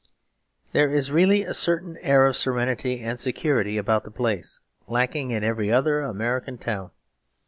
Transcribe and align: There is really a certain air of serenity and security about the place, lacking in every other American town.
There 0.71 0.89
is 0.91 1.11
really 1.11 1.43
a 1.43 1.53
certain 1.53 1.95
air 1.97 2.25
of 2.25 2.35
serenity 2.35 3.01
and 3.03 3.19
security 3.19 3.77
about 3.77 4.03
the 4.03 4.09
place, 4.09 4.59
lacking 4.87 5.29
in 5.29 5.43
every 5.43 5.71
other 5.71 5.99
American 5.99 6.57
town. 6.57 6.89